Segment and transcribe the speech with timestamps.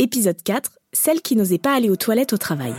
[0.00, 2.72] Épisode 4, celle qui n'osait pas aller aux toilettes au travail.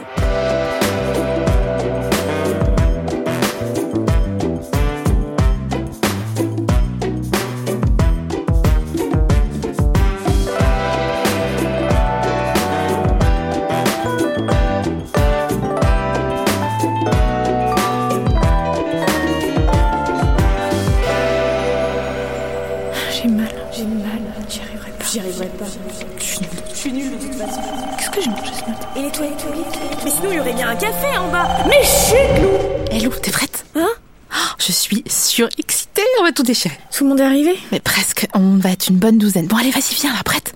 [30.69, 31.65] Un café en bas.
[31.67, 33.65] Mais chut, Lou Hé Lou, t'es prête?
[33.75, 33.87] Hein?
[34.31, 36.77] Oh, Je suis surexcitée, on va tout déchirer.
[36.95, 37.57] Tout le monde est arrivé?
[37.71, 39.47] Mais presque, on va être une bonne douzaine.
[39.47, 40.53] Bon allez, vas-y, viens là, prête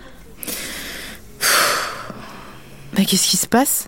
[2.96, 3.88] Mais qu'est-ce qui se passe?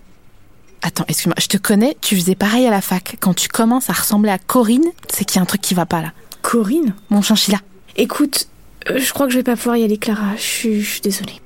[0.82, 3.16] Attends, excuse-moi, je te connais, tu faisais pareil à la fac.
[3.20, 5.86] Quand tu commences à ressembler à Corinne, c'est qu'il y a un truc qui va
[5.86, 6.12] pas là.
[6.42, 6.96] Corinne?
[7.08, 7.60] Mon chinchilla.
[7.94, 8.48] Écoute,
[8.90, 10.34] euh, je crois que je vais pas pouvoir y aller, Clara.
[10.36, 10.42] Je
[10.82, 11.40] suis, désolée.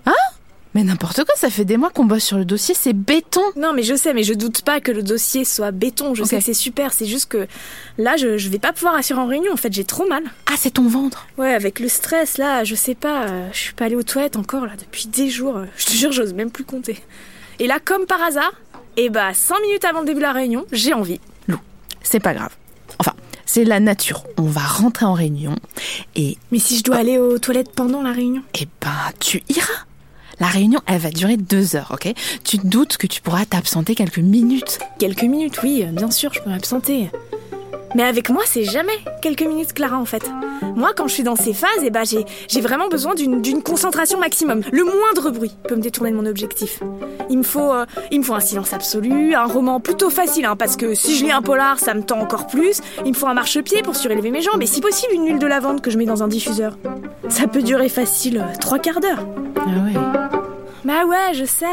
[0.75, 3.41] Mais n'importe quoi, ça fait des mois qu'on bosse sur le dossier, c'est béton.
[3.57, 6.15] Non, mais je sais, mais je doute pas que le dossier soit béton.
[6.15, 6.93] Je sais que c'est super.
[6.93, 7.49] C'est juste que
[7.99, 9.53] là, je, je vais pas pouvoir assurer en réunion.
[9.53, 10.23] En fait, j'ai trop mal.
[10.47, 11.27] Ah, c'est ton ventre.
[11.39, 13.25] Ouais, avec le stress, là, je sais pas.
[13.25, 15.57] euh, je suis pas allée aux toilettes encore, là, depuis des jours.
[15.57, 17.01] euh, Je te jure, j'ose même plus compter.
[17.59, 18.53] Et là, comme par hasard,
[18.97, 21.19] et bah, cinq minutes avant le début de la réunion, j'ai envie.
[21.49, 21.59] Lou,
[22.03, 22.55] c'est pas grave.
[23.01, 24.23] Enfin, c'est la nature.
[24.39, 25.57] On va rentrer en réunion
[26.15, 28.43] et, Mais si je dois aller aux toilettes pendant la réunion?
[28.55, 29.67] Eh ben, tu iras.
[30.41, 32.13] La réunion, elle va durer deux heures, ok?
[32.45, 34.79] Tu te doutes que tu pourras t'absenter quelques minutes.
[34.99, 37.11] Quelques minutes, oui, euh, bien sûr, je peux m'absenter.
[37.95, 40.23] Mais avec moi, c'est jamais quelques minutes, Clara, en fait.
[40.77, 44.19] Moi, quand je suis dans ces phases, eh ben, j'ai, vraiment besoin d'une, d'une concentration
[44.19, 44.63] maximum.
[44.71, 46.81] Le moindre bruit peut me détourner de mon objectif.
[47.29, 50.57] Il me faut, euh, il me faut un silence absolu, un roman plutôt facile, hein,
[50.57, 52.81] parce que si je lis un polar, ça me tend encore plus.
[53.05, 55.47] Il me faut un marchepied pour surélever mes jambes, et si possible, une huile de
[55.47, 56.79] lavande que je mets dans un diffuseur.
[57.29, 59.27] Ça peut durer facile euh, trois quarts d'heure.
[59.57, 60.01] Ah ouais.
[60.85, 61.67] Bah ouais, je sais.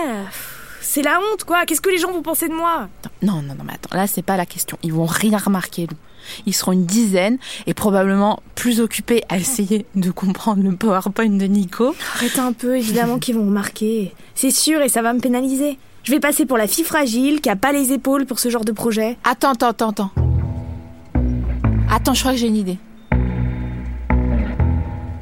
[0.81, 1.65] C'est la honte, quoi.
[1.65, 2.87] Qu'est-ce que les gens vont penser de moi?
[3.21, 4.77] Non, non, non, mais attends, là, c'est pas la question.
[4.83, 5.97] Ils vont rien remarquer, Lou.
[6.45, 11.45] Ils seront une dizaine et probablement plus occupés à essayer de comprendre le PowerPoint de
[11.45, 11.95] Nico.
[12.15, 14.13] Arrête un peu, évidemment qu'ils vont remarquer.
[14.35, 15.79] C'est sûr et ça va me pénaliser.
[16.03, 18.65] Je vais passer pour la fille fragile qui a pas les épaules pour ce genre
[18.65, 19.17] de projet.
[19.23, 20.11] Attends, attends, attends, attends.
[21.89, 22.77] Attends, je crois que j'ai une idée.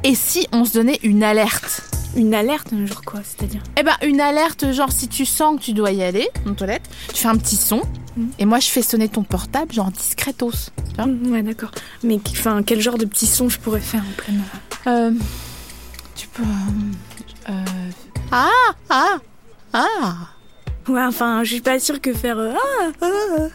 [0.04, 1.85] Et si on se donnait une alerte?
[2.16, 5.72] Une alerte, genre quoi, c'est-à-dire Eh ben, une alerte, genre si tu sens que tu
[5.74, 6.82] dois y aller, en toilette,
[7.12, 7.82] tu fais un petit son,
[8.16, 8.30] Mhm.
[8.38, 10.50] et moi je fais sonner ton portable, genre discretos.
[10.76, 11.70] tu vois Mm, Ouais, d'accord.
[12.02, 14.42] Mais enfin, quel genre de petit son je pourrais faire en pleine.
[14.86, 15.10] Euh,
[16.14, 16.42] tu peux.
[16.42, 17.64] euh, euh,
[18.32, 18.48] ah
[18.88, 19.18] Ah
[19.74, 20.28] Ah
[20.88, 23.06] Ouais, enfin, je suis pas sûre que faire euh, ah, ah,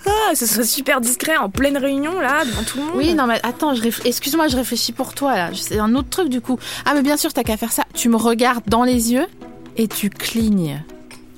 [0.06, 2.94] ah, ce soit super discret en pleine réunion là, devant tout le monde.
[2.96, 5.50] Oui, non, mais attends, je réfl- excuse-moi, je réfléchis pour toi là.
[5.54, 6.60] C'est un autre truc du coup.
[6.86, 7.84] Ah, mais bien sûr, t'as qu'à faire ça.
[7.94, 9.28] Tu me regardes dans les yeux
[9.78, 10.84] et tu clignes.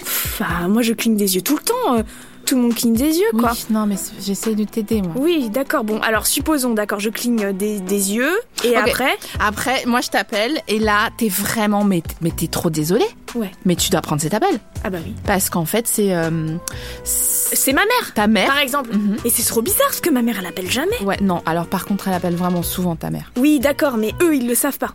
[0.02, 1.96] Enfin, moi je cligne des yeux tout le temps.
[1.98, 2.04] euh,
[2.46, 3.52] tout le monde cligne des yeux, quoi.
[3.54, 5.14] Oui, non, mais j'essaie de t'aider moi.
[5.16, 5.86] Oui, d'accord.
[5.86, 8.34] Bon, alors supposons, d'accord, je cligne des, des yeux
[8.66, 9.14] et après?
[9.40, 11.86] Après, moi je t'appelle et là, t'es vraiment.
[11.86, 13.06] Mais, mais t'es trop désolé.
[13.36, 13.52] Ouais.
[13.66, 14.60] Mais tu dois prendre cet appel.
[14.84, 15.14] Ah bah oui.
[15.26, 16.14] Parce qu'en fait, c'est.
[16.16, 16.56] euh,
[17.04, 18.48] c'est ma mère, ta mère.
[18.48, 18.92] par exemple.
[18.96, 19.18] Mhm.
[19.26, 21.00] Et c'est trop bizarre parce que ma mère elle appelle jamais.
[21.04, 23.32] Ouais, non, alors par contre, elle appelle vraiment souvent ta mère.
[23.38, 24.94] Oui, d'accord, mais eux ils le savent pas.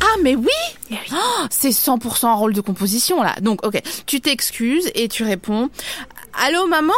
[0.00, 0.46] Ah, mais oui
[0.90, 0.98] Eh oui.
[1.12, 3.34] Oh, C'est 100% un rôle de composition là.
[3.40, 5.68] Donc, ok, tu t'excuses et tu réponds
[6.46, 6.92] Allô, maman?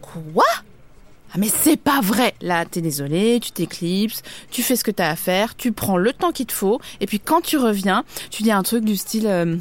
[0.00, 0.44] Quoi?
[1.34, 5.08] Ah, mais c'est pas vrai Là, t'es désolé, tu t'éclipses, tu fais ce que t'as
[5.08, 8.42] à faire, tu prends le temps qu'il te faut, et puis quand tu reviens, tu
[8.42, 9.26] dis un truc du style.
[9.26, 9.56] euh,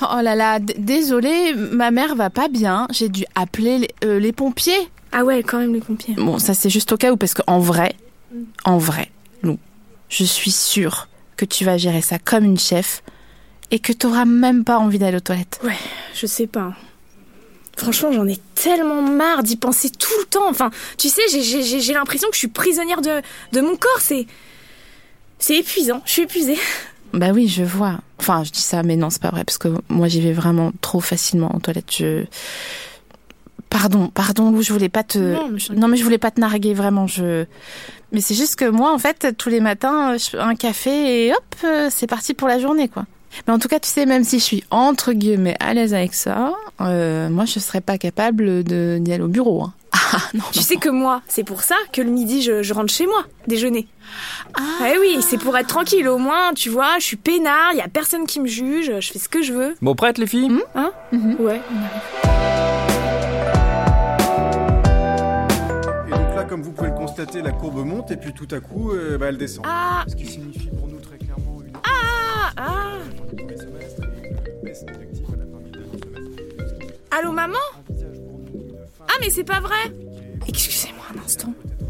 [0.00, 4.18] Oh là là, d- désolé, ma mère va pas bien, j'ai dû appeler les, euh,
[4.18, 4.88] les pompiers.
[5.12, 6.14] Ah ouais, quand même les pompiers.
[6.14, 7.94] Bon, ça c'est juste au cas où, parce qu'en vrai,
[8.64, 9.10] en vrai,
[9.42, 9.58] Lou,
[10.08, 13.02] je suis sûre que tu vas gérer ça comme une chef
[13.70, 15.60] et que t'auras même pas envie d'aller aux toilettes.
[15.64, 15.76] Ouais,
[16.14, 16.74] je sais pas.
[17.76, 20.48] Franchement, j'en ai tellement marre d'y penser tout le temps.
[20.48, 23.20] Enfin, tu sais, j'ai l'impression que je suis prisonnière de,
[23.52, 23.98] de mon corps.
[24.00, 24.26] C'est.
[25.40, 26.00] C'est épuisant.
[26.06, 26.56] Je suis épuisée.
[27.12, 27.98] Bah oui, je vois.
[28.24, 30.72] Enfin, je dis ça, mais non, c'est pas vrai, parce que moi j'y vais vraiment
[30.80, 31.94] trop facilement aux toilettes.
[31.94, 32.24] Je.
[33.70, 35.18] Pardon, pardon, Lou, je voulais pas te.
[35.18, 37.06] Non, mais- je- non, mais je voulais pas te narguer, vraiment.
[37.06, 37.44] Je.
[38.12, 41.88] Mais c'est juste que moi, en fait, tous les matins, un café et hop, euh,
[41.90, 43.04] c'est parti pour la journée, quoi.
[43.48, 46.14] Mais en tout cas, tu sais, même si je suis entre guillemets à l'aise avec
[46.14, 49.64] ça, euh, moi, je serais pas capable de d'y aller au bureau.
[49.64, 49.72] hein.
[50.16, 50.44] Ah non.
[50.52, 53.24] Tu sais que moi, c'est pour ça que le midi, je, je rentre chez moi,
[53.48, 53.88] déjeuner.
[54.56, 56.06] Ah oui, c'est pour être tranquille.
[56.08, 59.12] Au moins, tu vois, je suis peinard, il y a personne qui me juge, je
[59.12, 59.74] fais ce que je veux.
[59.82, 61.36] Bon, prête les filles Hein Mhm.
[61.40, 61.60] Ouais.
[66.06, 68.60] Et donc là, comme vous pouvez le constater, la courbe monte et puis tout à
[68.60, 69.64] coup, euh, bah, elle descend.
[69.68, 72.98] Ah, Ce qui signifie pour nous très clairement une ah, ah.
[77.10, 77.58] Allô, maman?
[79.08, 79.92] Ah, mais c'est pas vrai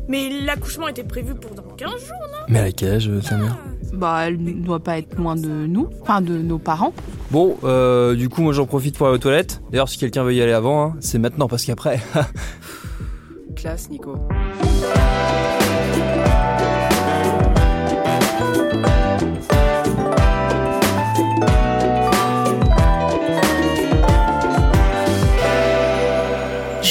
[0.08, 2.44] Mais l'accouchement était prévu pour dans 15 jours, non?
[2.48, 3.56] Mais à quel âge, ta mère
[3.92, 6.92] Bah, elle ne doit pas être loin de nous, enfin de nos parents.
[7.30, 9.62] Bon, euh, du coup, moi j'en profite pour aller aux toilettes.
[9.70, 12.00] D'ailleurs, si quelqu'un veut y aller avant, hein, c'est maintenant parce qu'après.
[13.56, 14.16] Classe, Nico.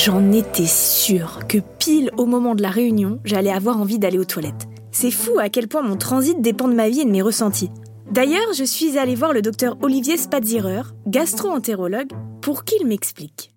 [0.06, 4.26] J'en étais sûre que pile au moment de la réunion, j'allais avoir envie d'aller aux
[4.26, 4.68] toilettes.
[4.92, 7.72] C'est fou à quel point mon transit dépend de ma vie et de mes ressentis.
[8.12, 12.12] D'ailleurs, je suis allée voir le docteur Olivier Spadzirer, gastro-entérologue,
[12.42, 13.54] pour qu'il m'explique.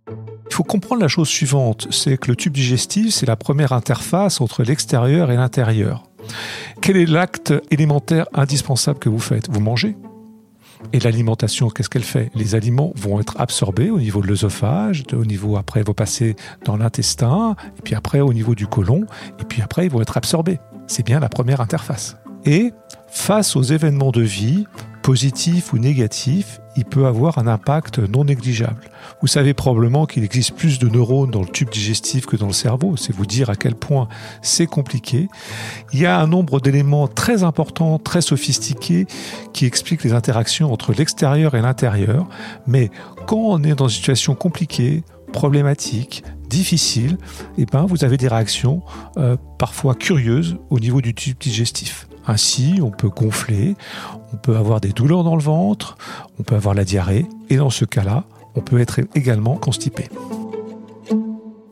[0.48, 4.40] Il faut comprendre la chose suivante, c'est que le tube digestif, c'est la première interface
[4.40, 6.04] entre l'extérieur et l'intérieur.
[6.80, 9.50] Quel est l'acte élémentaire indispensable que vous faites?
[9.50, 9.96] Vous mangez?
[10.92, 12.30] Et l'alimentation, qu'est-ce qu'elle fait?
[12.34, 16.36] Les aliments vont être absorbés au niveau de l'œsophage, au niveau après, ils vont passer
[16.64, 19.06] dans l'intestin, et puis après au niveau du côlon,
[19.40, 20.58] et puis après ils vont être absorbés.
[20.86, 22.16] C'est bien la première interface.
[22.44, 22.72] Et
[23.08, 24.66] face aux événements de vie,
[25.06, 28.90] positifs ou négatifs, il peut avoir un impact non négligeable.
[29.20, 32.52] Vous savez probablement qu'il existe plus de neurones dans le tube digestif que dans le
[32.52, 34.08] cerveau, c'est vous dire à quel point
[34.42, 35.28] c'est compliqué.
[35.92, 39.06] Il y a un nombre d'éléments très importants, très sophistiqués,
[39.52, 42.26] qui expliquent les interactions entre l'extérieur et l'intérieur,
[42.66, 42.90] mais
[43.28, 45.04] quand on est dans une situation compliquée,
[45.36, 47.18] problématique, difficile,
[47.58, 48.80] eh ben, vous avez des réactions
[49.18, 52.08] euh, parfois curieuses au niveau du tube digestif.
[52.26, 53.76] Ainsi, on peut gonfler,
[54.32, 55.98] on peut avoir des douleurs dans le ventre,
[56.38, 58.24] on peut avoir la diarrhée, et dans ce cas-là,
[58.54, 60.08] on peut être également constipé.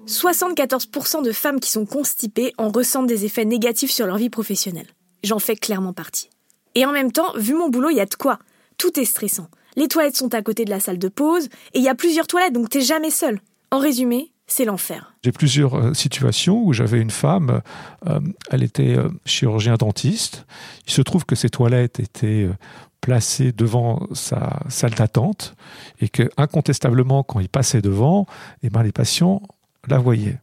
[0.06, 4.88] 74% de femmes qui sont constipées en ressentent des effets négatifs sur leur vie professionnelle.
[5.22, 6.28] J'en fais clairement partie.
[6.74, 8.38] Et en même temps, vu mon boulot, il y a de quoi.
[8.76, 9.48] Tout est stressant.
[9.76, 12.26] Les toilettes sont à côté de la salle de pause, et il y a plusieurs
[12.26, 13.40] toilettes, donc t'es jamais seul.
[13.74, 15.16] En résumé, c'est l'enfer.
[15.24, 17.60] J'ai plusieurs euh, situations où j'avais une femme,
[18.06, 20.46] euh, elle était euh, chirurgien dentiste.
[20.86, 22.54] Il se trouve que ses toilettes étaient euh,
[23.00, 25.56] placées devant sa salle d'attente
[26.00, 28.26] et que incontestablement, quand il passait devant,
[28.62, 29.42] eh ben, les patients
[29.88, 30.38] la voyaient.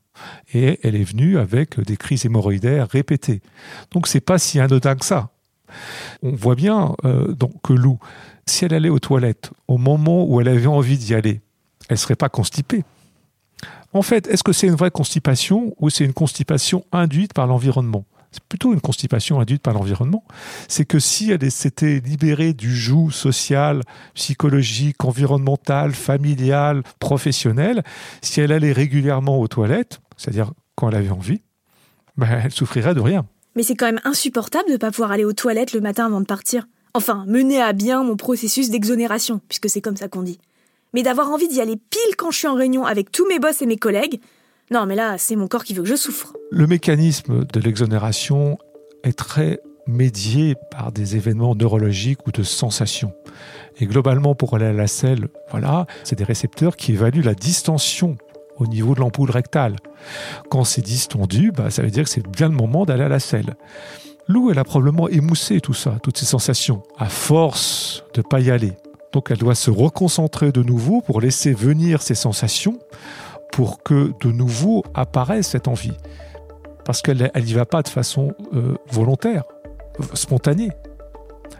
[0.53, 3.41] Et elle est venue avec des crises hémorroïdaires répétées.
[3.91, 5.29] Donc c'est pas si anodin que ça.
[6.21, 6.95] On voit bien
[7.29, 7.97] donc, que Lou,
[8.45, 11.39] si elle allait aux toilettes au moment où elle avait envie d'y aller,
[11.87, 12.83] elle serait pas constipée.
[13.93, 18.05] En fait, est-ce que c'est une vraie constipation ou c'est une constipation induite par l'environnement?
[18.31, 20.23] C'est plutôt une constipation induite par l'environnement.
[20.69, 23.81] C'est que si elle s'était libérée du joug social,
[24.13, 27.83] psychologique, environnemental, familial, professionnel,
[28.21, 31.41] si elle allait régulièrement aux toilettes, c'est-à-dire quand elle avait envie,
[32.15, 33.25] ben, elle souffrirait de rien.
[33.57, 36.21] Mais c'est quand même insupportable de ne pas pouvoir aller aux toilettes le matin avant
[36.21, 36.67] de partir.
[36.93, 40.39] Enfin, mener à bien mon processus d'exonération, puisque c'est comme ça qu'on dit.
[40.93, 43.61] Mais d'avoir envie d'y aller pile quand je suis en réunion avec tous mes boss
[43.61, 44.19] et mes collègues,
[44.71, 46.33] non mais là, c'est mon corps qui veut que je souffre.
[46.51, 48.57] Le mécanisme de l'exonération
[49.03, 53.13] est très médié par des événements neurologiques ou de sensations.
[53.79, 58.17] Et globalement, pour aller à la selle, voilà, c'est des récepteurs qui évaluent la distension
[58.57, 59.77] au niveau de l'ampoule rectale.
[60.49, 63.19] Quand c'est distendu, bah, ça veut dire que c'est bien le moment d'aller à la
[63.19, 63.55] selle.
[64.27, 68.51] Lou, elle a probablement émoussé tout ça, toutes ces sensations, à force de pas y
[68.51, 68.73] aller.
[69.11, 72.79] Donc elle doit se reconcentrer de nouveau pour laisser venir ces sensations,
[73.51, 75.97] pour que de nouveau apparaisse cette envie.
[76.85, 79.43] Parce qu'elle n'y va pas de façon euh, volontaire,
[80.13, 80.71] spontanée.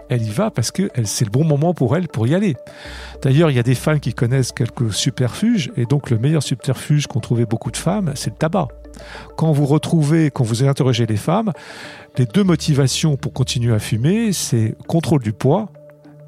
[0.10, 2.56] Elle y va parce que c'est le bon moment pour elle pour y aller.
[3.22, 7.08] D'ailleurs, il y a des femmes qui connaissent quelques subterfuges, et donc le meilleur subterfuge
[7.08, 8.68] qu'ont trouvé beaucoup de femmes, c'est le tabac.
[9.38, 11.54] Quand vous retrouvez, quand vous interrogez les femmes,
[12.18, 15.70] les deux motivations pour continuer à fumer, c'est contrôle du poids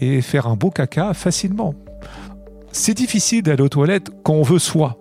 [0.03, 1.75] et faire un beau caca facilement.
[2.71, 4.97] C'est difficile d'aller aux toilettes quand on veut soi.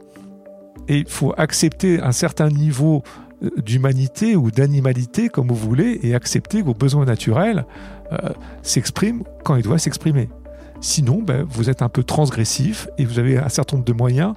[0.88, 3.02] Et il faut accepter un certain niveau
[3.42, 7.64] euh, d'humanité ou d'animalité, comme vous voulez, et accepter que vos besoins naturels
[8.12, 8.16] euh,
[8.62, 10.28] s'expriment quand ils doivent s'exprimer.
[10.80, 14.34] Sinon, ben, vous êtes un peu transgressif et vous avez un certain nombre de moyens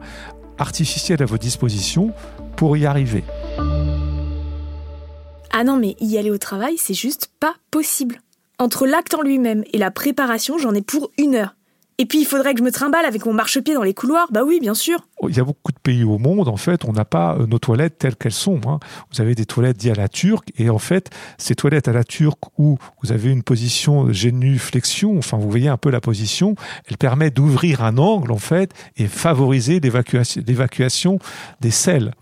[0.57, 2.13] artificiels à votre disposition
[2.55, 3.23] pour y arriver.
[5.51, 8.19] Ah non, mais y aller au travail, c'est juste pas possible.
[8.59, 11.55] Entre l'acte en lui-même et la préparation, j'en ai pour une heure.
[11.97, 14.43] Et puis il faudrait que je me trimballe avec mon marchepied dans les couloirs, bah
[14.45, 14.99] oui, bien sûr.
[15.29, 17.57] Il y a beaucoup de pays au monde, en fait, on n'a pas euh, nos
[17.57, 18.59] toilettes telles qu'elles sont.
[18.67, 18.79] hein.
[19.13, 22.03] Vous avez des toilettes dites à la turque, et en fait, ces toilettes à la
[22.03, 26.55] turque où vous avez une position génuflexion, enfin, vous voyez un peu la position,
[26.89, 31.19] elle permet d'ouvrir un angle, en fait, et favoriser l'évacuation
[31.61, 32.13] des selles.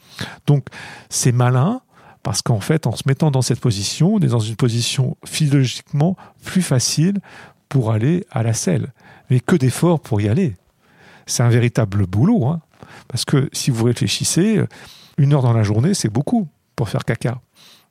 [0.45, 0.67] Donc,
[1.09, 1.81] c'est malin,
[2.23, 6.15] parce qu'en fait, en se mettant dans cette position, on est dans une position physiologiquement
[6.43, 7.19] plus facile
[7.69, 8.93] pour aller à la selle.
[9.29, 10.55] Mais que d'efforts pour y aller.
[11.25, 12.45] C'est un véritable boulot.
[12.45, 12.61] hein.
[13.07, 14.61] Parce que si vous réfléchissez,
[15.17, 17.41] une heure dans la journée, c'est beaucoup pour faire caca.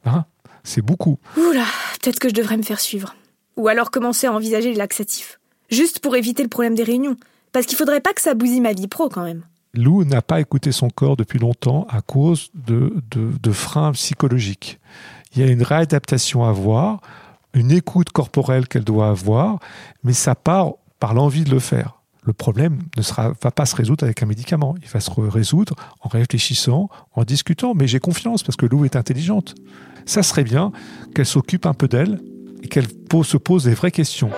[0.04, 0.24] Hein?
[0.64, 1.18] C'est beaucoup.
[1.36, 1.64] Oula,
[2.00, 3.14] peut-être que je devrais me faire suivre.
[3.56, 5.40] Ou alors commencer à envisager les laxatifs.
[5.70, 7.16] Juste pour éviter le problème des réunions.
[7.52, 9.44] Parce qu'il faudrait pas que ça bousille ma vie pro quand même.
[9.74, 14.78] Lou n'a pas écouté son corps depuis longtemps à cause de, freins psychologiques.
[15.34, 17.00] Il y a une réadaptation à avoir,
[17.54, 19.60] une écoute corporelle qu'elle doit avoir,
[20.04, 21.98] mais ça part par l'envie de le faire.
[22.24, 24.76] Le problème ne va pas se résoudre avec un médicament.
[24.82, 27.74] Il va se résoudre en réfléchissant, en discutant.
[27.74, 29.56] Mais j'ai confiance parce que Lou est intelligente.
[30.06, 30.70] Ça serait bien
[31.14, 32.20] qu'elle s'occupe un peu d'elle
[32.62, 34.30] et qu'elle se pose des vraies questions.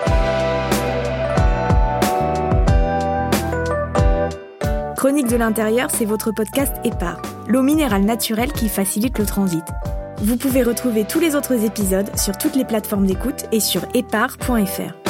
[5.04, 9.62] Chronique de l'intérieur, c'est votre podcast EPAR, l'eau minérale naturelle qui facilite le transit.
[10.22, 15.03] Vous pouvez retrouver tous les autres épisodes sur toutes les plateformes d'écoute et sur epar.fr.